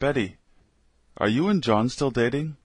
[0.00, 0.38] Betty,
[1.18, 2.56] are you and John still dating?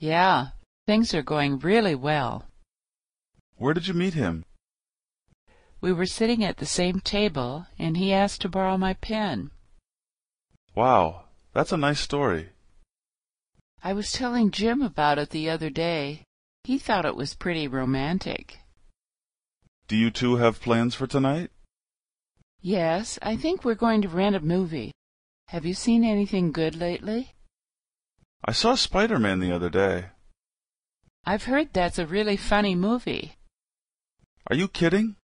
[0.00, 0.48] Yeah,
[0.84, 2.46] things are going really well.
[3.58, 4.44] Where did you meet him?
[5.80, 9.52] We were sitting at the same table, and he asked to borrow my pen.
[10.74, 12.48] Wow, that's a nice story.
[13.84, 16.24] I was telling Jim about it the other day.
[16.64, 18.58] He thought it was pretty romantic.
[19.86, 21.52] Do you two have plans for tonight?
[22.60, 24.90] Yes, I think we're going to rent a movie.
[25.48, 27.34] Have you seen anything good lately?
[28.44, 30.06] I saw Spider-Man the other day.
[31.24, 33.36] I've heard that's a really funny movie.
[34.48, 35.16] Are you kidding?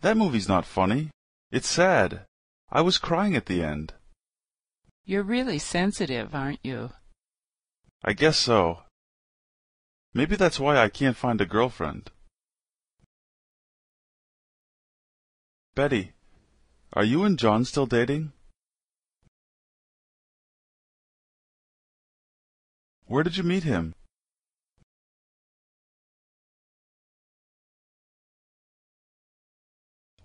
[0.00, 1.10] That movie's not funny.
[1.52, 2.24] It's sad.
[2.70, 3.94] I was crying at the end.
[5.04, 6.90] You're really sensitive, aren't you?
[8.04, 8.82] I guess so.
[10.14, 12.10] Maybe that's why I can't find a girlfriend.
[15.76, 16.12] Betty,
[16.92, 18.32] are you and John still dating?
[23.10, 23.92] Where did you meet him?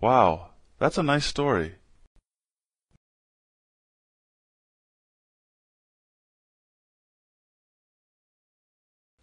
[0.00, 1.74] Wow, that's a nice story.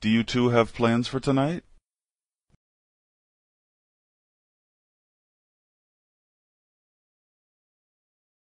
[0.02, 1.64] Do you two have plans for tonight?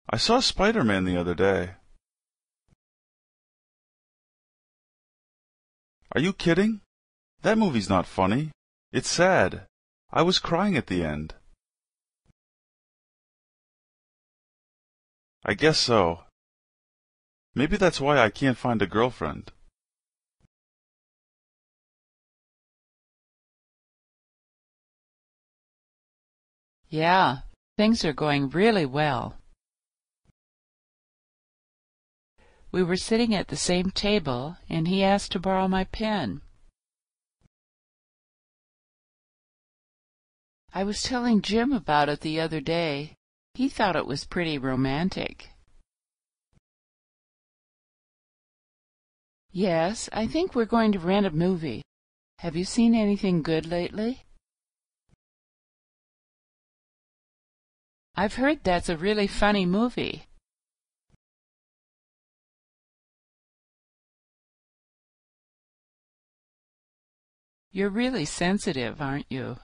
[0.09, 1.75] I saw Spider-Man the other day.
[6.15, 6.79] Are you kidding?
[7.41, 8.51] That movie's not funny.
[8.93, 9.67] It's sad.
[10.13, 11.35] I was crying at the end.
[15.43, 16.21] I guess so.
[17.53, 19.51] Maybe that's why I can't find a girlfriend.
[26.87, 27.39] Yeah,
[27.75, 29.35] things are going really well.
[32.75, 36.41] We were sitting at the same table, and he asked to borrow my pen.
[40.73, 43.15] I was telling Jim about it the other day.
[43.53, 45.51] He thought it was pretty romantic.
[49.53, 51.81] Yes, I think we're going to rent a movie.
[52.39, 54.25] Have you seen anything good lately?
[58.17, 60.25] I've heard that's a really funny movie.
[67.75, 69.57] You're really sensitive, aren't you?